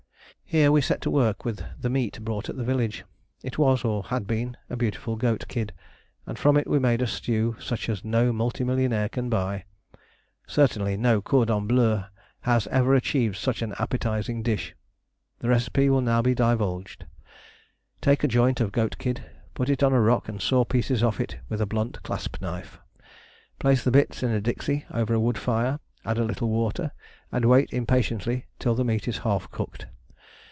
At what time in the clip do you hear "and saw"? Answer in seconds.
20.27-20.65